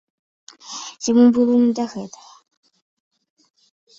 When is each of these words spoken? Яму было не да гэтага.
Яму 1.09 1.25
было 1.35 1.53
не 1.65 1.69
да 1.81 1.85
гэтага. 1.93 2.31